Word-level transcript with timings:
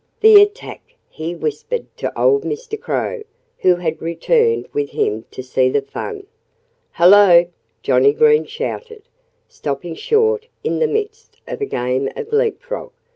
"The 0.21 0.41
attack!" 0.41 0.95
he 1.11 1.35
whispered 1.35 1.85
to 1.97 2.19
old 2.19 2.41
Mr. 2.43 2.75
Crow, 2.81 3.21
who 3.59 3.75
had 3.75 4.01
returned 4.01 4.67
with 4.73 4.89
him 4.89 5.25
to 5.29 5.43
see 5.43 5.69
the 5.69 5.83
fun. 5.83 6.25
"Hullo!" 6.93 7.49
Johnnie 7.83 8.11
Green 8.13 8.45
shouted, 8.45 9.03
stopping 9.47 9.93
short 9.93 10.47
in 10.63 10.79
the 10.79 10.87
midst 10.87 11.37
of 11.47 11.61
a 11.61 11.67
game 11.67 12.09
of 12.15 12.33
leapfrog. 12.33 12.93